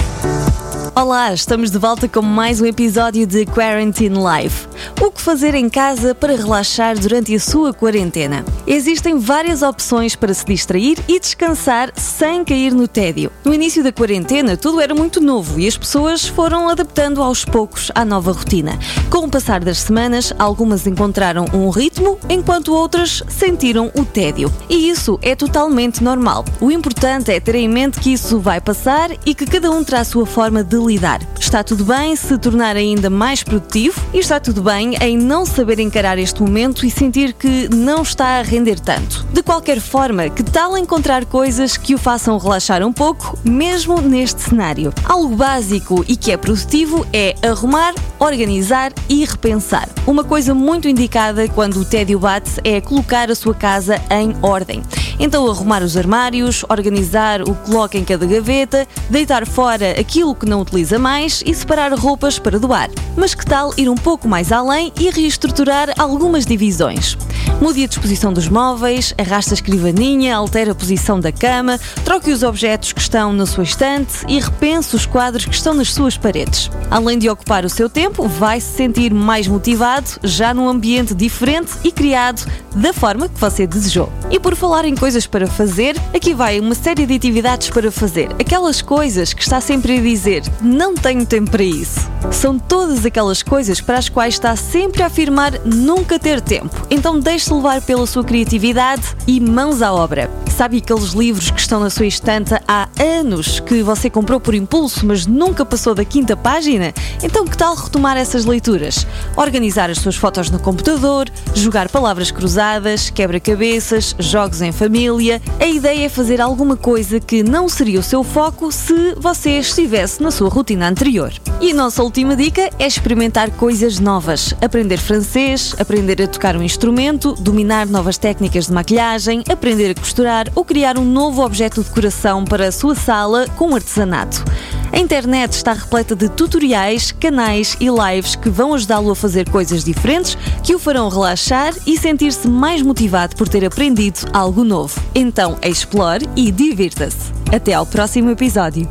Olá, 0.98 1.34
estamos 1.34 1.72
de 1.72 1.78
volta 1.78 2.08
com 2.08 2.22
mais 2.22 2.62
um 2.62 2.66
episódio 2.66 3.28
de 3.28 3.46
Quarantine 3.46 4.16
Life. 4.16 4.66
O 5.02 5.12
que 5.12 5.22
fazer 5.22 5.54
em 5.54 5.70
casa 5.70 6.16
para 6.16 6.38
relaxar 6.38 6.98
durante 6.98 7.36
a 7.36 7.40
sua 7.40 7.74
quarentena? 7.74 8.46
Existem 8.66 9.20
várias 9.20 9.62
opções 9.62 10.16
para 10.16 10.34
se 10.34 10.46
distrair 10.46 10.98
e 11.06 11.20
descansar 11.20 11.92
sem 11.98 12.46
cair 12.46 12.74
no 12.74 12.88
tédio. 12.88 13.30
No 13.44 13.54
início 13.54 13.84
da 13.84 13.92
quarentena, 13.92 14.56
tudo 14.56 14.80
era 14.80 14.96
muito 14.96 15.20
novo 15.20 15.60
e 15.60 15.68
as 15.68 15.78
pessoas 15.78 16.26
foram 16.26 16.70
adaptando 16.70 17.22
aos 17.22 17.44
poucos 17.44 17.92
à 17.94 18.06
nova 18.06 18.32
rotina. 18.32 18.80
Com 19.10 19.26
o 19.26 19.30
passar 19.30 19.66
das 19.66 19.80
semanas, 19.80 20.34
algumas 20.40 20.88
encontraram 20.88 21.46
um 21.54 21.70
ritmo, 21.70 22.18
enquanto 22.30 22.74
outras 22.74 23.22
sentiram 23.28 23.92
o 23.98 24.06
tédio. 24.06 24.50
E 24.70 24.90
isso 24.90 25.20
é 25.22 25.36
totalmente 25.36 26.02
normal. 26.02 26.46
O 26.62 26.72
importante 26.72 27.34
é 27.34 27.40
ter 27.42 27.56
em 27.56 27.68
mente 27.68 28.00
que 28.00 28.14
isso 28.14 28.40
vai 28.40 28.62
passar 28.62 29.12
e 29.26 29.36
que 29.36 29.46
cada 29.46 29.70
um 29.70 29.84
terá 29.84 30.00
a 30.00 30.06
sua 30.06 30.26
forma 30.26 30.64
de 30.64 30.85
lidar. 30.86 31.22
Está 31.40 31.64
tudo 31.64 31.86
bem 31.86 32.16
se 32.16 32.38
tornar 32.38 32.76
ainda 32.76 33.10
mais 33.10 33.44
produtivo 33.44 34.02
e 34.14 34.20
está 34.20 34.40
tudo 34.40 34.62
bem 34.62 34.96
em 35.02 35.18
não 35.18 35.46
saber 35.46 35.80
encarar 35.80 36.18
este 36.18 36.42
momento 36.42 36.86
e 36.86 36.92
sentir 36.92 37.34
que 37.34 37.70
não 37.74 38.02
está 38.02 38.40
a 38.40 38.42
render 38.42 38.80
tanto. 38.80 39.26
De 39.32 39.44
qualquer 39.44 39.80
forma, 39.80 40.30
que 40.30 40.44
tal 40.44 40.78
encontrar 40.78 41.26
coisas 41.26 41.78
que 41.78 41.94
o 41.94 41.98
façam 41.98 42.38
relaxar 42.38 42.86
um 42.86 42.92
pouco, 42.92 43.38
mesmo 43.44 44.02
neste 44.02 44.42
cenário? 44.42 44.94
Algo 45.04 45.36
básico 45.36 46.04
e 46.08 46.16
que 46.16 46.32
é 46.32 46.38
produtivo 46.38 47.06
é 47.14 47.36
arrumar, 47.42 47.94
organizar 48.20 48.92
e 49.08 49.24
repensar. 49.26 49.88
Uma 50.08 50.24
coisa 50.24 50.54
muito 50.54 50.88
indicada 50.88 51.48
quando 51.50 51.78
o 51.78 51.86
tédio 51.86 52.20
bate 52.20 52.52
é 52.64 52.82
colocar 52.82 53.30
a 53.30 53.36
sua 53.36 53.54
casa 53.54 54.02
em 54.10 54.36
ordem. 54.42 54.82
Então, 55.20 55.50
arrumar 55.50 55.82
os 55.82 55.96
armários, 55.96 56.66
organizar 56.70 57.42
o 57.42 57.56
que 57.56 57.72
coloca 57.72 57.98
em 57.98 58.04
cada 58.04 58.26
gaveta, 58.26 58.86
deitar 59.10 59.48
fora 59.48 59.92
aquilo 60.00 60.36
que 60.36 60.46
não 60.46 60.66
utiliza 60.76 61.00
mais 61.00 61.42
e 61.46 61.54
separar 61.54 61.94
roupas 61.94 62.38
para 62.38 62.60
doar. 62.60 62.90
Mas 63.16 63.34
que 63.34 63.46
tal 63.46 63.74
ir 63.78 63.88
um 63.88 63.96
pouco 63.96 64.28
mais 64.28 64.52
além 64.52 64.92
e 65.00 65.10
reestruturar 65.10 65.94
algumas 65.98 66.46
divisões? 66.46 67.18
Mude 67.62 67.84
a 67.84 67.88
disposição 67.88 68.32
dos 68.32 68.48
móveis, 68.48 69.14
arrasta 69.18 69.54
a 69.54 69.56
escrivaninha, 69.56 70.36
altera 70.36 70.72
a 70.72 70.76
posição 70.76 71.20
da 71.20 71.32
cama, 71.32 71.80
troque 72.04 72.32
os 72.32 72.44
objetos 72.44 72.92
que 72.92 73.02
estão 73.02 73.34
na 73.34 73.46
sua 73.46 73.64
estante 73.64 74.26
e 74.28 74.40
repense 74.40 74.96
os 74.96 75.06
quadros 75.06 75.46
que 75.46 75.56
estão 75.56 75.74
nas 75.74 75.94
suas 75.94 76.18
paredes. 76.18 76.70
Além 76.92 77.18
de 77.18 77.30
ocupar 77.30 77.66
o 77.66 77.70
seu 77.70 77.90
tempo, 77.90 78.28
vai 78.28 78.60
se 78.60 78.76
sentir 78.76 79.14
mais 79.14 79.48
motivado, 79.48 80.10
já 80.24 80.54
num 80.54 80.68
ambiente 80.68 81.14
diferente 81.14 81.72
e 81.84 81.92
criado 81.92 82.46
da 82.76 82.94
forma 82.94 83.30
que 83.30 83.40
você 83.40 83.66
desejou. 83.66 84.12
E 84.30 84.40
por 84.40 84.56
falar 84.56 84.86
em 84.86 84.96
coisas 84.96 85.26
para 85.26 85.48
fazer, 85.48 85.96
aqui 86.14 86.34
vai 86.34 86.60
uma 86.60 86.76
série 86.76 87.06
de 87.06 87.14
atividades 87.14 87.70
para 87.70 87.92
fazer. 87.92 88.30
Aquelas 88.40 88.82
coisas 88.82 89.34
que 89.34 89.42
está 89.42 89.62
sempre 89.62 89.98
a 89.98 90.02
dizer, 90.02 90.44
não 90.62 90.94
tenho 90.94 91.26
tempo 91.26 91.52
para 91.52 91.64
isso. 91.64 92.00
São 92.32 92.60
todas 92.60 93.06
aquelas 93.06 93.42
coisas 93.42 93.80
para 93.80 93.98
as 93.98 94.10
quais 94.10 94.34
está 94.34 94.56
sempre 94.56 95.04
a 95.04 95.08
afirmar 95.08 95.60
nunca 95.66 96.20
ter 96.20 96.42
tempo. 96.42 96.86
Então 96.90 97.20
deixe-se 97.36 97.54
levar 97.54 97.82
pela 97.82 98.08
sua 98.08 98.24
criatividade 98.24 99.04
e 99.28 99.42
mãos 99.42 99.82
à 99.82 99.92
obra. 99.92 100.32
Sabe 100.56 100.78
aqueles 100.78 101.12
livros 101.12 101.52
que 101.52 101.60
estão 101.60 101.82
na 101.82 101.90
sua 101.90 102.06
estante 102.06 102.54
há 102.66 102.88
anos 102.98 103.60
que 103.60 103.84
você 103.84 104.10
comprou 104.10 104.40
por 104.40 104.56
impulso, 104.56 105.06
mas 105.06 105.28
nunca 105.28 105.66
passou 105.66 105.94
da 105.94 106.06
quinta 106.06 106.38
página? 106.38 106.94
Então 107.22 107.44
que 107.44 107.58
tal 107.58 107.76
retomar 107.76 108.16
essas 108.16 108.46
leituras? 108.46 109.06
Organizar 109.36 109.90
as 109.90 109.98
suas 109.98 110.16
fotos 110.16 110.50
no 110.50 110.58
computador, 110.58 111.30
jogar 111.54 111.90
palavras 111.90 112.32
cruzadas, 112.32 113.10
quebra-cabeças, 113.10 114.16
jogos 114.18 114.62
em 114.62 114.72
família. 114.72 115.42
A 115.60 115.68
ideia 115.68 116.06
é 116.06 116.10
fazer 116.10 116.40
alguma 116.40 116.78
coisa 116.78 117.20
que 117.20 117.44
não 117.44 117.68
seria 117.68 118.00
o 118.00 118.04
seu 118.04 118.24
foco 118.24 118.72
se 118.72 119.14
você 119.18 119.60
estivesse 119.60 120.24
na 120.24 120.32
sua 120.32 120.48
rotina 120.48 120.88
anterior. 120.88 121.34
E 121.60 121.72
a 121.72 121.76
nossa 121.76 122.02
última 122.02 122.34
dica 122.34 122.70
é 122.80 122.88
experimentar 122.88 123.52
coisas 123.52 124.00
novas. 124.00 124.54
Aprender 124.62 124.98
francês, 124.98 125.76
aprender 125.78 126.22
a 126.22 126.28
tocar 126.28 126.56
um 126.56 126.64
instrumento, 126.64 127.25
dominar 127.34 127.88
novas 127.88 128.18
técnicas 128.18 128.68
de 128.68 128.74
maquilhagem, 128.74 129.44
aprender 129.50 129.92
a 129.92 129.96
costurar 129.96 130.52
ou 130.56 130.64
criar 130.64 130.98
um 130.98 131.06
novo 131.06 131.44
objeto 131.44 131.82
de 131.82 131.90
decoração 131.90 132.46
para 132.46 132.68
a 132.68 132.72
sua 132.72 132.96
sala 132.96 133.48
com 133.58 133.74
artesanato. 133.74 134.44
A 134.92 135.00
internet 135.00 135.54
está 135.54 135.74
repleta 135.74 136.16
de 136.16 136.30
tutoriais, 136.30 137.12
canais 137.12 137.76
e 137.80 137.88
lives 137.88 138.36
que 138.36 138.50
vão 138.50 138.74
ajudá-lo 138.74 139.12
a 139.12 139.16
fazer 139.16 139.50
coisas 139.50 139.84
diferentes 139.84 140.38
que 140.64 140.76
o 140.76 140.80
farão 140.80 141.10
relaxar 141.10 141.74
e 141.86 141.98
sentir-se 141.98 142.48
mais 142.48 142.82
motivado 142.82 143.36
por 143.36 143.48
ter 143.48 143.66
aprendido 143.66 144.20
algo 144.32 144.64
novo. 144.64 145.00
Então, 145.14 145.58
explore 145.62 146.30
e 146.36 146.52
divirta-se. 146.52 147.34
Até 147.54 147.74
ao 147.74 147.86
próximo 147.86 148.30
episódio. 148.30 148.90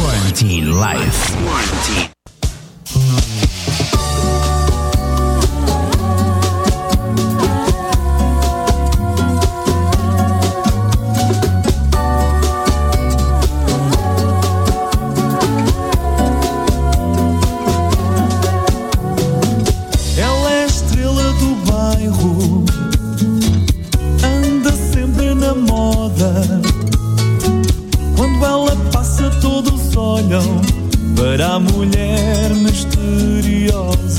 Quarantine 0.00 0.70
Life. 0.70 2.19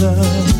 的 0.02 0.51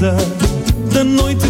da 0.00 1.02
noite 1.04 1.45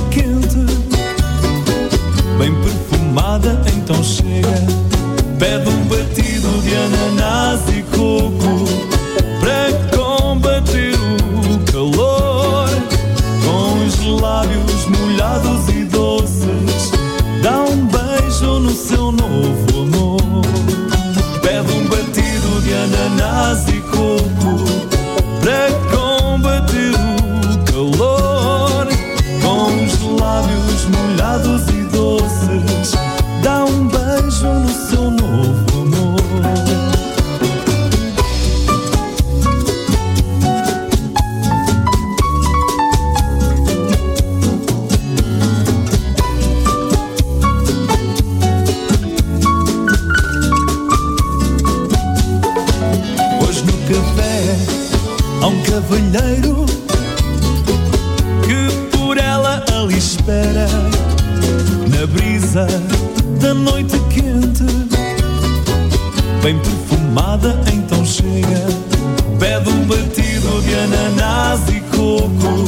café 53.86 54.56
há 55.40 55.46
um 55.46 55.62
cavalheiro 55.62 56.66
que 58.44 58.96
por 58.96 59.16
ela 59.16 59.64
ali 59.72 59.96
espera 59.96 60.66
na 61.88 62.06
brisa 62.06 62.66
da 63.40 63.54
noite 63.54 63.96
quente, 64.10 64.64
bem 66.42 66.58
perfumada. 66.58 67.60
Então 67.72 68.04
chega, 68.04 68.66
pede 69.38 69.70
um 69.70 69.84
batido 69.84 70.62
de 70.62 70.74
ananás 70.74 71.60
e 71.68 71.80
coco 71.96 72.64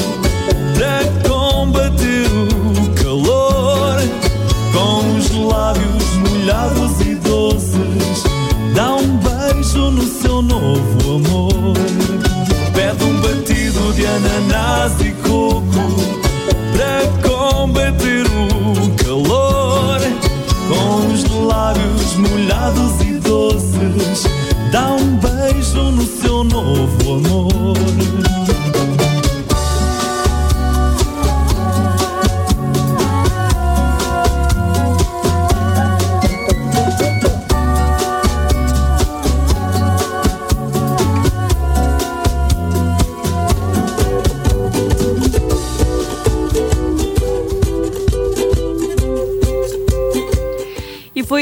para 0.75 1.29
combater 1.29 2.29
o 2.31 3.03
calor 3.03 4.01
com 4.73 5.17
os 5.17 5.31
lábios 5.33 6.05
molhados 6.31 7.01
e 7.01 7.15
doces. 7.17 7.88
na 14.41 14.47
nazi 14.47 15.11
kuku. 15.11 16.08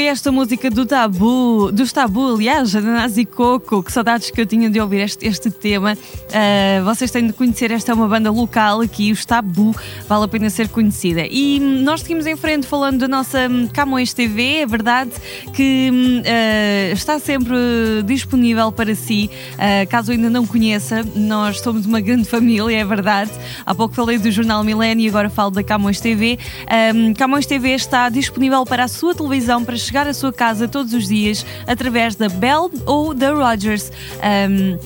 Esta 0.07 0.31
música 0.31 0.69
do 0.69 0.85
Tabu, 0.85 1.69
dos 1.71 1.91
Tabu, 1.91 2.35
aliás, 2.35 2.71
da 2.71 2.79
Nazi 2.79 3.25
Coco, 3.25 3.83
que 3.83 3.91
saudades 3.91 4.31
que 4.31 4.39
eu 4.39 4.45
tinha 4.45 4.69
de 4.69 4.79
ouvir 4.79 5.01
este, 5.01 5.27
este 5.27 5.51
tema. 5.51 5.93
Uh, 5.95 6.83
vocês 6.85 7.11
têm 7.11 7.27
de 7.27 7.33
conhecer, 7.33 7.71
esta 7.71 7.91
é 7.91 7.95
uma 7.95 8.07
banda 8.07 8.31
local 8.31 8.79
aqui, 8.79 9.11
os 9.11 9.25
Tabu, 9.25 9.75
vale 10.07 10.23
a 10.23 10.27
pena 10.27 10.49
ser 10.49 10.69
conhecida. 10.69 11.27
E 11.29 11.59
nós 11.59 12.01
seguimos 12.01 12.25
em 12.25 12.37
frente 12.37 12.65
falando 12.65 12.99
da 12.99 13.07
nossa 13.07 13.49
hum, 13.49 13.67
Camões 13.67 14.13
TV, 14.13 14.59
é 14.59 14.65
verdade 14.65 15.11
que 15.53 15.91
uh, 15.91 16.93
está 16.93 17.19
sempre 17.19 17.57
disponível 18.05 18.71
para 18.71 18.95
si, 18.95 19.29
uh, 19.53 19.89
caso 19.89 20.13
ainda 20.13 20.29
não 20.29 20.47
conheça, 20.47 21.05
nós 21.15 21.59
somos 21.59 21.85
uma 21.85 21.99
grande 21.99 22.29
família, 22.29 22.77
é 22.77 22.85
verdade. 22.85 23.31
Há 23.65 23.75
pouco 23.75 23.93
falei 23.93 24.17
do 24.17 24.31
Jornal 24.31 24.63
Milênio 24.63 25.05
e 25.05 25.09
agora 25.09 25.29
falo 25.29 25.51
da 25.51 25.63
Camões 25.63 25.99
TV. 25.99 26.39
Um, 26.95 27.13
Camões 27.13 27.45
TV 27.45 27.71
está 27.71 28.07
disponível 28.07 28.65
para 28.65 28.85
a 28.85 28.87
sua 28.87 29.13
televisão 29.13 29.65
para 29.65 29.75
chegar 29.75 29.96
à 30.05 30.13
sua 30.13 30.33
casa 30.33 30.67
todos 30.67 30.93
os 30.93 31.07
dias 31.07 31.45
através 31.65 32.15
da 32.15 32.29
Bell 32.29 32.69
ou 32.85 33.13
da 33.13 33.33
Rogers. 33.33 33.91
Um, 34.21 34.77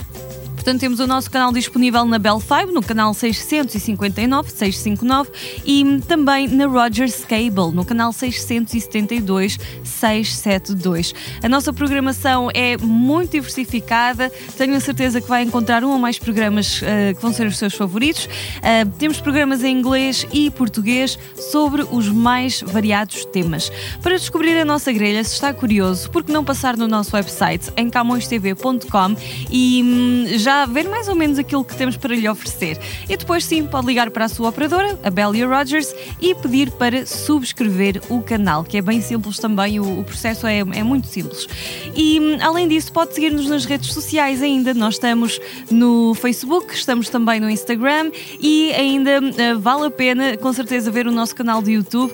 Portanto, 0.61 0.79
temos 0.79 0.99
o 0.99 1.07
nosso 1.07 1.31
canal 1.31 1.51
disponível 1.51 2.05
na 2.05 2.19
Bell 2.19 2.39
5, 2.39 2.71
no 2.71 2.83
canal 2.83 3.15
659, 3.15 4.51
659 4.51 5.31
e 5.65 5.99
também 6.07 6.47
na 6.47 6.67
Rogers 6.67 7.25
Cable, 7.25 7.73
no 7.73 7.83
canal 7.83 8.13
672, 8.13 9.57
672. 9.83 11.15
A 11.41 11.49
nossa 11.49 11.73
programação 11.73 12.49
é 12.53 12.77
muito 12.77 13.31
diversificada, 13.31 14.31
tenho 14.55 14.75
a 14.75 14.79
certeza 14.79 15.19
que 15.19 15.27
vai 15.27 15.41
encontrar 15.41 15.83
um 15.83 15.89
ou 15.93 15.97
mais 15.97 16.19
programas 16.19 16.79
uh, 16.83 17.15
que 17.15 17.21
vão 17.23 17.33
ser 17.33 17.47
os 17.47 17.57
seus 17.57 17.73
favoritos. 17.73 18.25
Uh, 18.25 18.87
temos 18.99 19.19
programas 19.19 19.63
em 19.63 19.75
inglês 19.75 20.27
e 20.31 20.51
português 20.51 21.17
sobre 21.51 21.81
os 21.89 22.07
mais 22.07 22.61
variados 22.61 23.25
temas. 23.25 23.71
Para 23.99 24.15
descobrir 24.15 24.59
a 24.59 24.65
nossa 24.65 24.93
grelha, 24.93 25.23
se 25.23 25.33
está 25.33 25.51
curioso, 25.51 26.11
por 26.11 26.23
que 26.23 26.31
não 26.31 26.45
passar 26.45 26.77
no 26.77 26.87
nosso 26.87 27.15
website 27.15 27.71
em 27.75 27.89
camõestv.com 27.89 29.15
e 29.49 29.81
hum, 29.83 30.37
já 30.37 30.50
já 30.51 30.65
ver 30.65 30.89
mais 30.89 31.07
ou 31.07 31.15
menos 31.15 31.39
aquilo 31.39 31.63
que 31.63 31.75
temos 31.77 31.95
para 31.95 32.13
lhe 32.13 32.27
oferecer. 32.27 32.77
E 33.07 33.15
depois 33.15 33.45
sim, 33.45 33.65
pode 33.65 33.87
ligar 33.87 34.11
para 34.11 34.25
a 34.25 34.29
sua 34.29 34.49
operadora, 34.49 34.99
a 35.01 35.09
Belia 35.09 35.47
Rogers, 35.47 35.95
e 36.19 36.35
pedir 36.35 36.71
para 36.71 37.05
subscrever 37.05 38.01
o 38.09 38.21
canal, 38.21 38.63
que 38.63 38.77
é 38.77 38.81
bem 38.81 39.01
simples 39.01 39.37
também, 39.37 39.79
o, 39.79 39.99
o 39.99 40.03
processo 40.03 40.45
é, 40.45 40.59
é, 40.59 40.83
muito 40.83 41.07
simples. 41.07 41.47
E 41.95 42.37
além 42.41 42.67
disso, 42.67 42.91
pode 42.91 43.13
seguir-nos 43.13 43.47
nas 43.47 43.63
redes 43.63 43.93
sociais 43.93 44.41
ainda. 44.41 44.73
Nós 44.73 44.95
estamos 44.95 45.39
no 45.69 46.13
Facebook, 46.15 46.73
estamos 46.73 47.07
também 47.07 47.39
no 47.39 47.49
Instagram 47.49 48.11
e 48.39 48.73
ainda 48.73 49.19
uh, 49.21 49.59
vale 49.59 49.85
a 49.85 49.91
pena, 49.91 50.35
com 50.35 50.51
certeza, 50.51 50.91
ver 50.91 51.07
o 51.07 51.11
nosso 51.11 51.33
canal 51.33 51.61
de 51.61 51.71
YouTube, 51.71 52.13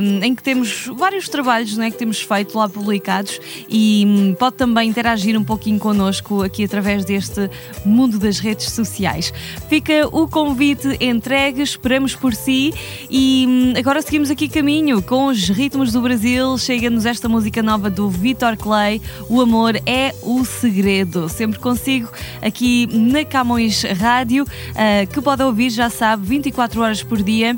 um, 0.00 0.24
em 0.24 0.34
que 0.34 0.42
temos 0.42 0.86
vários 0.96 1.28
trabalhos 1.28 1.76
né, 1.76 1.90
que 1.90 1.98
temos 1.98 2.20
feito 2.22 2.56
lá 2.56 2.66
publicados 2.68 3.38
e 3.68 4.04
um, 4.06 4.34
pode 4.34 4.56
também 4.56 4.88
interagir 4.88 5.38
um 5.38 5.44
pouquinho 5.44 5.78
connosco 5.78 6.42
aqui 6.42 6.64
através 6.64 7.04
deste 7.04 7.50
mundo 7.84 8.18
das 8.18 8.38
redes 8.38 8.70
sociais. 8.70 9.32
Fica 9.68 10.08
o 10.12 10.28
convite 10.28 10.96
entregue, 11.00 11.62
esperamos 11.62 12.14
por 12.14 12.34
si 12.34 12.74
e 13.10 13.46
hum, 13.48 13.72
agora 13.78 14.02
seguimos 14.02 14.30
aqui 14.30 14.48
caminho 14.48 15.02
com 15.02 15.26
os 15.26 15.48
ritmos 15.48 15.92
do 15.92 16.00
Brasil. 16.00 16.56
Chega-nos 16.58 17.06
esta 17.06 17.28
música 17.28 17.62
nova 17.62 17.90
do 17.90 18.08
Vitor 18.08 18.56
Clay, 18.56 19.00
O 19.28 19.40
Amor 19.40 19.76
é 19.86 20.14
o 20.22 20.44
Segredo. 20.44 21.28
Sempre 21.28 21.58
consigo 21.58 22.10
aqui 22.42 22.88
na 22.92 23.24
Camões 23.24 23.82
Rádio, 23.82 24.44
uh, 24.44 25.06
que 25.12 25.20
pode 25.20 25.42
ouvir, 25.42 25.70
já 25.70 25.90
sabe, 25.90 26.26
24 26.26 26.80
horas 26.80 27.02
por 27.02 27.22
dia 27.22 27.56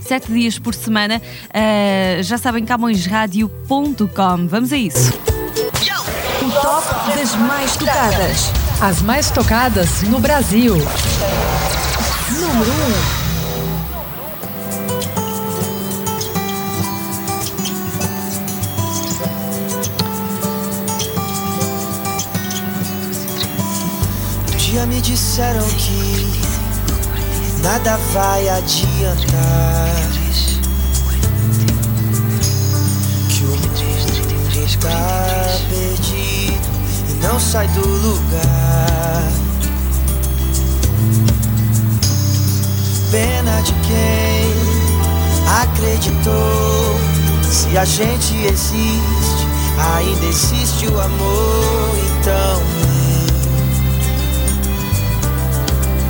sete 0.00 0.32
dias 0.32 0.58
por 0.58 0.74
semana. 0.74 1.20
Uh, 1.48 2.22
já 2.22 2.36
sabem, 2.36 2.64
camõesradio.com. 2.64 4.48
Vamos 4.48 4.72
a 4.72 4.76
isso. 4.76 5.12
O 6.42 6.50
top 6.50 7.16
das 7.16 7.36
mais 7.36 7.76
tocadas. 7.76 8.59
As 8.82 9.02
mais 9.02 9.30
tocadas 9.30 10.02
no 10.04 10.18
Brasil. 10.18 10.74
Número 12.30 12.72
1. 12.72 12.74
Um. 12.74 13.20
dia 24.56 24.86
me 24.86 25.00
disseram 25.02 25.66
que 25.70 26.40
nada 27.62 27.98
vai 28.14 28.48
adiantar. 28.48 30.10
Que 33.28 33.44
o 33.44 33.48
mundo 33.48 34.64
está 34.64 34.90
não 37.20 37.38
sai 37.38 37.68
do 37.68 37.86
lugar. 37.86 39.32
Pena 43.10 43.60
de 43.62 43.72
quem 43.72 44.70
acreditou. 45.62 47.00
Se 47.50 47.76
a 47.76 47.84
gente 47.84 48.36
existe, 48.46 49.46
ainda 49.96 50.26
existe 50.26 50.86
o 50.86 51.00
amor. 51.00 51.98
Então 52.20 52.62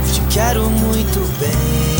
eu 0.07 0.13
te 0.13 0.21
quero 0.33 0.69
muito 0.69 1.21
bem. 1.39 2.00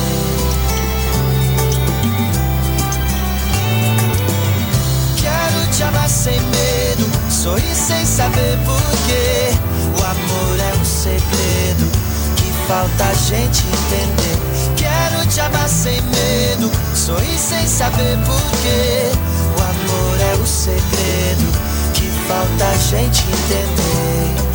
Saber 8.21 8.57
porquê. 8.65 9.51
O 9.97 10.03
amor 10.03 10.59
é 10.59 10.79
um 10.79 10.85
segredo 10.85 11.91
que 12.35 12.51
falta 12.67 13.03
a 13.05 13.13
gente 13.13 13.63
entender. 13.65 14.37
Quero 14.77 15.27
te 15.27 15.39
amar 15.41 15.67
sem 15.67 15.99
medo, 16.01 16.71
sorrir 16.95 17.37
sem 17.37 17.65
saber 17.67 18.17
porquê. 18.25 19.11
O 19.57 19.61
amor 19.61 20.21
é 20.21 20.35
o 20.35 20.45
segredo 20.45 21.51
que 21.93 22.07
falta 22.27 22.65
a 22.65 22.77
gente 22.77 23.23
entender. 23.23 24.50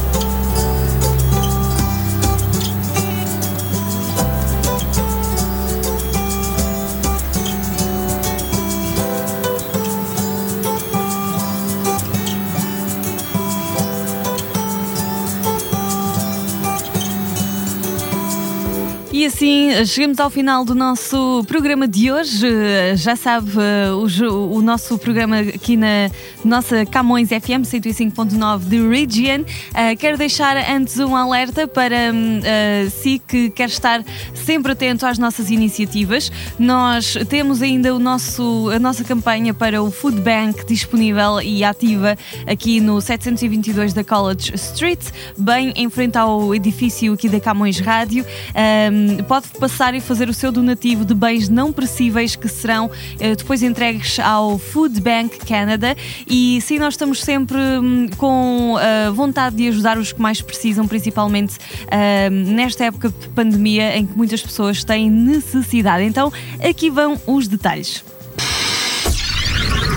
Assim 19.37 19.85
chegamos 19.85 20.19
ao 20.19 20.31
final 20.31 20.65
do 20.65 20.75
nosso 20.75 21.45
programa 21.47 21.87
de 21.87 22.11
hoje. 22.11 22.49
Já 22.95 23.15
sabe, 23.15 23.51
eh, 23.51 23.91
o, 23.93 24.57
o 24.57 24.63
nosso 24.63 24.97
programa 24.97 25.41
aqui 25.41 25.77
na 25.77 26.11
nossa 26.43 26.87
Camões 26.87 27.29
FM 27.29 27.61
105.9 27.67 28.61
de 28.61 28.89
Region. 28.89 29.43
Uh, 29.43 29.97
quero 29.99 30.17
deixar 30.17 30.57
antes 30.57 30.99
um 30.99 31.15
alerta 31.15 31.69
para 31.69 32.13
uh, 32.13 32.91
si 32.91 33.19
que 33.19 33.51
quer 33.51 33.69
estar 33.69 34.03
sempre 34.33 34.73
atento 34.73 35.05
às 35.05 35.19
nossas 35.19 35.51
iniciativas. 35.51 36.33
Nós 36.59 37.15
temos 37.29 37.61
ainda 37.61 37.95
o 37.95 37.99
nosso, 37.99 38.71
a 38.75 38.79
nossa 38.79 39.05
campanha 39.05 39.53
para 39.53 39.83
o 39.83 39.91
Food 39.91 40.19
Bank 40.23 40.65
disponível 40.67 41.43
e 41.43 41.63
ativa 41.63 42.17
aqui 42.47 42.81
no 42.81 43.03
722 43.03 43.93
da 43.93 44.03
College 44.03 44.55
Street, 44.55 45.01
bem 45.37 45.75
em 45.77 45.91
frente 45.91 46.17
ao 46.17 46.55
edifício 46.55 47.13
aqui 47.13 47.29
da 47.29 47.39
Camões 47.39 47.79
Rádio. 47.79 48.25
Um, 48.55 49.26
pode 49.27 49.49
passar 49.59 49.95
e 49.95 50.01
fazer 50.01 50.29
o 50.29 50.35
seu 50.35 50.53
donativo 50.53 51.05
de 51.05 51.15
bens 51.15 51.49
não 51.49 51.73
perecíveis 51.73 52.37
que 52.37 52.49
serão 52.49 52.87
uh, 52.87 53.37
depois 53.37 53.63
entregues 53.63 54.19
ao 54.19 54.59
Food 54.59 55.01
Bank 55.01 55.39
Canada. 55.45 55.97
E 56.27 56.61
sim, 56.61 56.79
nós 56.79 56.95
estamos 56.95 57.21
sempre 57.23 57.59
um, 57.59 58.09
com 58.17 58.75
uh, 58.75 59.13
vontade 59.13 59.57
de 59.57 59.69
ajudar 59.69 59.99
os 59.99 60.13
que 60.13 60.21
mais 60.21 60.41
precisam, 60.41 60.87
principalmente 60.87 61.57
uh, 61.57 62.31
nesta 62.31 62.85
época 62.85 63.09
de 63.09 63.29
pandemia 63.31 63.97
em 63.97 64.07
que 64.07 64.17
muitas 64.17 64.41
pessoas 64.41 64.85
têm 64.85 65.11
necessidade. 65.11 66.05
Então, 66.05 66.33
aqui 66.63 66.91
vão 66.91 67.21
os 67.27 67.49
detalhes. 67.49 68.05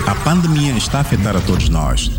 A 0.08 0.15
pandemia 0.15 0.74
está 0.74 0.98
a 0.98 1.02
afetar 1.02 1.36
a 1.36 1.42
todos 1.42 1.70
nós. 1.70 2.18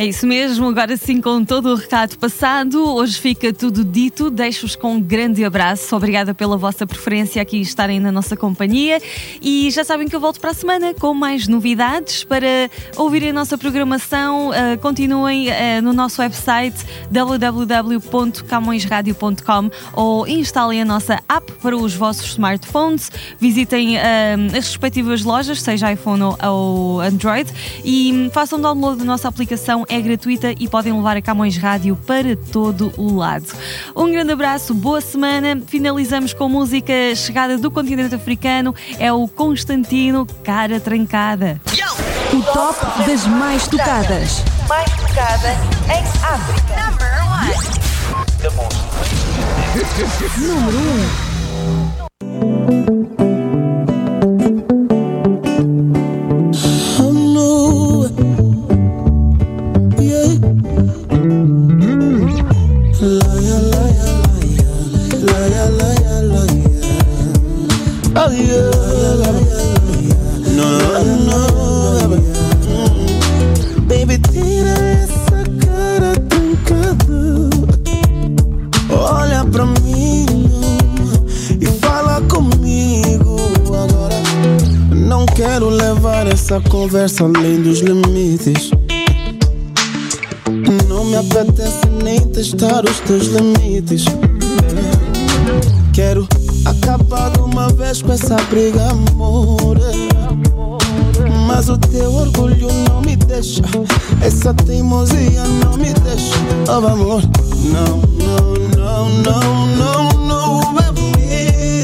É 0.00 0.06
isso 0.06 0.28
mesmo, 0.28 0.68
agora 0.68 0.96
sim, 0.96 1.20
com 1.20 1.44
todo 1.44 1.70
o 1.70 1.74
recado 1.74 2.16
passado, 2.18 2.94
hoje 2.94 3.18
fica 3.18 3.52
tudo 3.52 3.84
dito. 3.84 4.30
Deixo-vos 4.30 4.76
com 4.76 4.94
um 4.94 5.00
grande 5.00 5.44
abraço. 5.44 5.96
Obrigada 5.96 6.32
pela 6.32 6.56
vossa 6.56 6.86
preferência 6.86 7.42
aqui 7.42 7.60
estarem 7.60 7.98
na 7.98 8.12
nossa 8.12 8.36
companhia. 8.36 9.02
E 9.42 9.68
já 9.72 9.82
sabem 9.82 10.06
que 10.06 10.14
eu 10.14 10.20
volto 10.20 10.38
para 10.38 10.52
a 10.52 10.54
semana 10.54 10.94
com 10.94 11.12
mais 11.12 11.48
novidades. 11.48 12.22
Para 12.22 12.70
ouvirem 12.96 13.30
a 13.30 13.32
nossa 13.32 13.58
programação, 13.58 14.50
uh, 14.50 14.78
continuem 14.80 15.48
uh, 15.48 15.82
no 15.82 15.92
nosso 15.92 16.22
website 16.22 16.76
www.camõesradio.com 17.10 19.70
ou 19.94 20.28
instalem 20.28 20.80
a 20.80 20.84
nossa 20.84 21.20
app 21.28 21.50
para 21.60 21.76
os 21.76 21.92
vossos 21.92 22.26
smartphones. 22.26 23.10
Visitem 23.40 23.96
uh, 23.96 23.98
as 24.56 24.68
respectivas 24.68 25.24
lojas, 25.24 25.60
seja 25.60 25.92
iPhone 25.92 26.22
ou 26.48 27.00
Android, 27.00 27.52
e 27.84 28.30
façam 28.32 28.60
download 28.60 29.00
da 29.00 29.04
nossa 29.04 29.26
aplicação 29.26 29.87
é 29.88 30.00
gratuita 30.00 30.52
e 30.58 30.68
podem 30.68 30.92
levar 30.92 31.16
a 31.16 31.22
Camões 31.22 31.56
Rádio 31.56 31.96
para 32.06 32.36
todo 32.36 32.92
o 32.96 33.14
lado. 33.14 33.46
Um 33.96 34.10
grande 34.10 34.32
abraço, 34.32 34.74
boa 34.74 35.00
semana. 35.00 35.60
Finalizamos 35.66 36.32
com 36.32 36.48
música 36.48 36.92
chegada 37.14 37.58
do 37.58 37.70
continente 37.70 38.14
africano, 38.14 38.74
é 38.98 39.12
o 39.12 39.26
Constantino 39.26 40.26
Cara 40.44 40.80
Trancada. 40.80 41.60
O 42.32 42.42
top 42.52 42.78
das 43.06 43.26
mais 43.26 43.66
tocadas. 43.66 44.44
Mais 44.68 44.90
tocada 44.90 45.50
em 45.86 46.04
África. 46.22 46.68
Número 50.36 50.78
1. 50.78 51.94
Um. 51.94 51.97
Conversa 87.08 87.24
além 87.24 87.62
dos 87.62 87.80
limites. 87.80 88.70
Não 90.88 91.04
me 91.04 91.16
apetece 91.16 91.80
nem 92.02 92.20
testar 92.28 92.84
os 92.84 93.00
teus 93.00 93.28
limites. 93.28 94.04
Quero 95.94 96.28
acabar 96.64 97.30
de 97.30 97.40
uma 97.40 97.68
vez 97.68 98.02
com 98.02 98.12
essa 98.12 98.36
briga, 98.50 98.90
amor. 98.90 99.78
Mas 101.46 101.68
o 101.70 101.78
teu 101.78 102.12
orgulho 102.12 102.68
não 102.88 103.00
me 103.00 103.16
deixa. 103.16 103.62
Essa 104.20 104.52
teimosia 104.52 105.44
não 105.64 105.76
me 105.76 105.94
deixa. 105.94 106.34
Oh, 106.68 106.86
amor, 106.86 107.22
não, 107.72 108.02
não, 108.18 108.58
não, 108.76 109.08
não, 109.22 109.66
não, 109.76 110.26
não, 110.26 110.74
baby. 110.74 111.82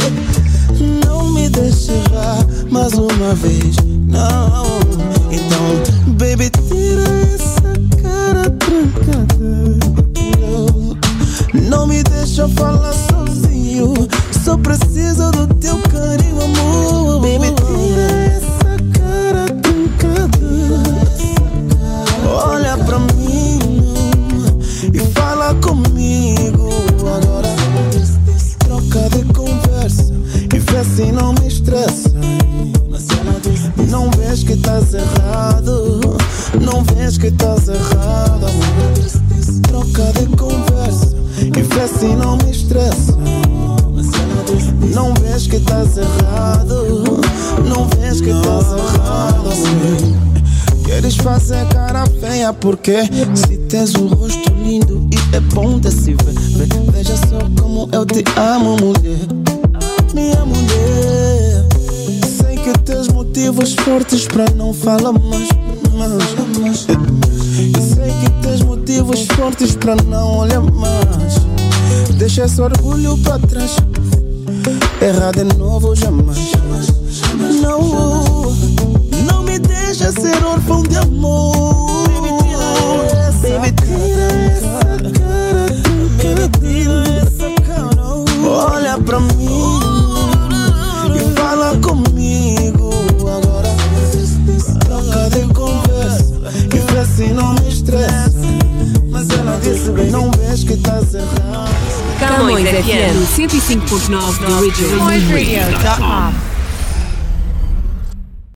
Não 1.07 1.31
me 1.31 1.49
deixe 1.49 1.93
errar 1.93 2.47
mais 2.71 2.93
uma 2.93 3.35
vez 3.35 3.77
não. 4.15 4.54
Preciso 14.79 15.31
do 15.31 15.54
se 53.35 53.57
tens 53.69 53.95
um 53.95 54.09
rosto 54.09 54.53
lindo 54.63 55.09
e 55.13 55.37
é 55.37 55.41
bom 55.41 55.79
de 55.79 55.91
se 55.91 56.15
ver. 56.15 56.69
Veja 56.93 57.17
só 57.17 57.39
como 57.61 57.89
eu 57.93 58.05
te 58.05 58.23
amo, 58.37 58.77
mulher, 58.77 59.27
minha 60.15 60.45
mulher 60.45 61.75
que 62.65 62.73
tens 62.79 63.09
motivos 63.09 63.75
fortes 63.75 64.27
para 64.27 64.51
não 64.55 64.73
falar 64.73 65.13
mais. 65.13 65.49
mais. 65.93 66.87
Eu 66.89 67.83
sei 67.83 68.11
que 68.23 68.31
tens 68.41 68.63
motivos 68.63 69.27
fortes 69.37 69.77
para 69.77 69.97
não 70.05 70.39
olhar 70.39 70.63
mais. 70.63 71.35
Deixa 72.17 72.47
esse 72.47 72.61
orgulho 72.63 73.19
para 73.19 73.39
trás. 73.41 73.77
Errar 75.03 75.33
de 75.33 75.45
novo 75.59 75.95
jamais. 75.95 76.53
Não, 77.61 78.51
não 79.27 79.43
me 79.43 79.59
deixa 79.59 80.11
ser 80.11 80.43
órfão 80.43 80.83
de 80.85 80.97
amor. 80.97 81.94
Baby, 83.45 83.71
tira 83.73 84.27
essa 84.51 84.79
cara. 85.21 85.67
Tira 86.59 86.99
essa 87.21 87.49
cara. 87.63 88.03
Olha 88.49 88.99
pra 88.99 89.21
mim 89.21 89.81
e 91.15 91.19
fala 91.39 91.77
comigo. 91.79 92.15
assim 97.15 97.33
não 97.33 97.55
me 97.55 97.69
estressa. 97.69 98.35
Mas 99.11 99.31
ela 99.31 99.59
disse 99.63 99.91
bem, 99.91 100.11
não 100.11 100.31
vês 100.33 100.65
que 100.65 100.73
estás 100.73 101.15
errado. 101.15 101.71
Camões 102.19 102.69
FM 102.69 103.15
105.9 103.37 104.39
do 104.39 104.57
Original. 104.57 106.33